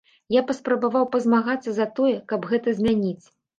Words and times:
Я 0.35 0.41
паспрабаваў 0.47 1.05
пазмагацца 1.17 1.69
за 1.77 1.89
тое, 2.01 2.17
каб 2.35 2.51
гэта 2.55 2.77
змяніць. 2.83 3.23